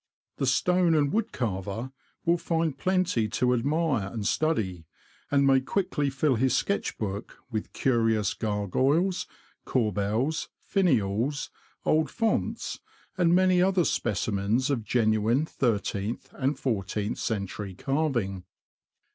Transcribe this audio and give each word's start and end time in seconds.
The 0.37 0.47
stone 0.47 0.95
and 0.95 1.13
wood 1.13 1.31
carver 1.31 1.91
will 2.25 2.39
find 2.39 2.75
plenty 2.75 3.27
to 3.29 3.53
admire 3.53 4.11
and 4.11 4.25
study, 4.25 4.87
and 5.29 5.45
may 5.45 5.59
quickly 5.61 6.09
fill 6.09 6.37
his 6.37 6.57
sketch 6.57 6.97
book 6.97 7.37
with 7.51 7.71
curious 7.71 8.33
gargoyles, 8.33 9.27
corbels, 9.63 10.47
finials, 10.63 11.51
old 11.85 12.09
fonts, 12.09 12.79
and 13.15 13.35
many 13.35 13.61
other 13.61 13.85
specimens 13.85 14.71
of 14.71 14.83
genuine 14.83 15.45
thirteenth 15.45 16.29
and 16.33 16.57
fourteenth 16.57 17.19
century 17.19 17.75
carving. 17.75 18.43